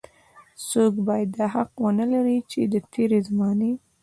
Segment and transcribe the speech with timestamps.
[0.67, 3.71] څوک بايد دا حق ونه لري چې د تېرې زمانې.